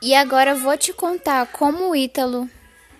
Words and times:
E 0.00 0.14
agora 0.14 0.54
vou 0.54 0.76
te 0.76 0.92
contar 0.92 1.46
como 1.46 1.90
o 1.90 1.96
Ítalo 1.96 2.48